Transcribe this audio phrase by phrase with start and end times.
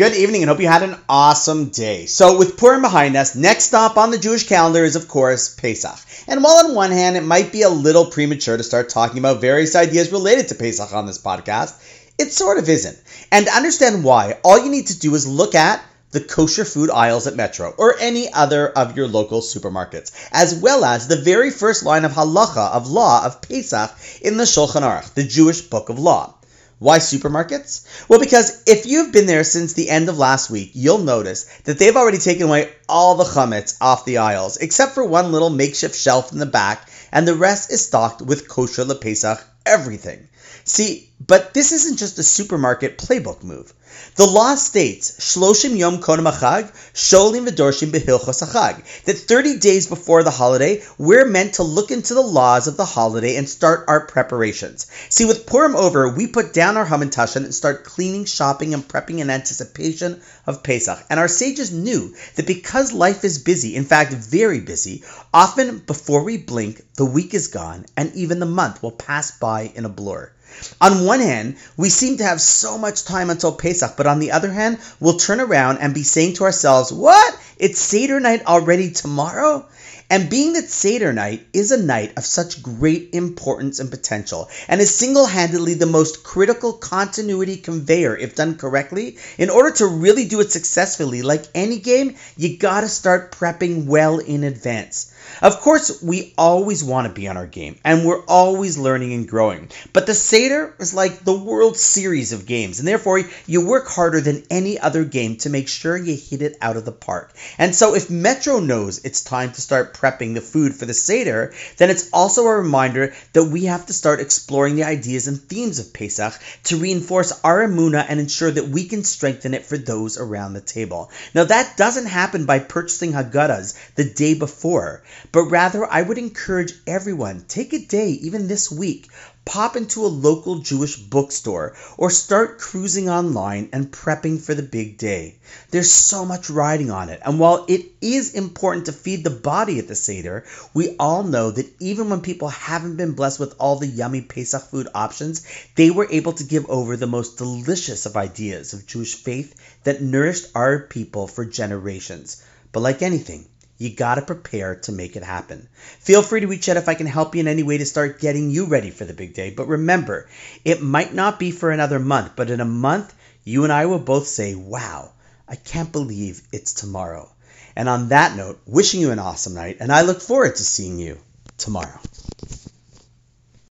[0.00, 2.06] Good evening and hope you had an awesome day.
[2.06, 5.98] So, with Purim behind us, next stop on the Jewish calendar is, of course, Pesach.
[6.26, 9.42] And while on one hand it might be a little premature to start talking about
[9.42, 11.74] various ideas related to Pesach on this podcast,
[12.18, 12.96] it sort of isn't.
[13.30, 16.88] And to understand why, all you need to do is look at the kosher food
[16.88, 21.50] aisles at Metro or any other of your local supermarkets, as well as the very
[21.50, 23.90] first line of halacha of law of Pesach
[24.22, 26.36] in the Shulchan Aruch, the Jewish book of law.
[26.80, 27.84] Why supermarkets?
[28.08, 31.78] Well, because if you've been there since the end of last week, you'll notice that
[31.78, 35.94] they've already taken away all the chametz off the aisles, except for one little makeshift
[35.94, 40.26] shelf in the back, and the rest is stocked with kosher lepesach everything.
[40.64, 43.74] See, but this isn't just a supermarket playbook move.
[44.16, 50.22] The law states, Shloshim Yom Kodem Achag, Sholim V'Dorshim Behilchos Achag, that 30 days before
[50.22, 54.06] the holiday, we're meant to look into the laws of the holiday and start our
[54.06, 54.86] preparations.
[55.10, 59.18] See, with Purim over, we put down our Hamantashen and start cleaning, shopping, and prepping
[59.18, 61.04] in anticipation of Pesach.
[61.10, 66.24] And our sages knew that because life is busy, in fact, very busy, often before
[66.24, 69.90] we blink, the week is gone, and even the month will pass by in a
[69.90, 70.32] blur.
[70.80, 74.32] On one hand, we seem to have so much time until Pesach, but on the
[74.32, 77.38] other hand, we'll turn around and be saying to ourselves, What?
[77.58, 79.66] It's Seder night already tomorrow?
[80.10, 84.80] And being that Seder night is a night of such great importance and potential, and
[84.80, 90.26] is single handedly the most critical continuity conveyor if done correctly, in order to really
[90.26, 95.12] do it successfully, like any game, you gotta start prepping well in advance.
[95.42, 99.28] Of course, we always want to be on our game, and we're always learning and
[99.28, 99.70] growing.
[99.92, 104.20] But the Seder is like the World Series of games, and therefore you work harder
[104.20, 107.32] than any other game to make sure you hit it out of the park.
[107.58, 111.52] And so, if Metro knows it's time to start prepping the food for the Seder,
[111.76, 115.78] then it's also a reminder that we have to start exploring the ideas and themes
[115.78, 116.32] of Pesach
[116.64, 120.60] to reinforce our Emunah and ensure that we can strengthen it for those around the
[120.60, 121.10] table.
[121.34, 126.72] Now, that doesn't happen by purchasing Haggadahs the day before but rather I would encourage
[126.86, 129.08] everyone take a day, even this week,
[129.50, 134.96] pop into a local Jewish bookstore or start cruising online and prepping for the big
[134.96, 135.34] day.
[135.72, 137.20] There's so much riding on it.
[137.24, 141.50] And while it is important to feed the body at the Seder, we all know
[141.50, 145.42] that even when people haven't been blessed with all the yummy Pesach food options,
[145.74, 150.00] they were able to give over the most delicious of ideas of Jewish faith that
[150.00, 152.40] nourished our people for generations.
[152.70, 153.46] But like anything,
[153.80, 155.66] you gotta prepare to make it happen.
[156.00, 158.20] Feel free to reach out if I can help you in any way to start
[158.20, 159.48] getting you ready for the big day.
[159.48, 160.28] But remember,
[160.66, 163.98] it might not be for another month, but in a month, you and I will
[163.98, 165.12] both say, wow,
[165.48, 167.32] I can't believe it's tomorrow.
[167.74, 170.98] And on that note, wishing you an awesome night, and I look forward to seeing
[170.98, 171.18] you
[171.56, 171.98] tomorrow.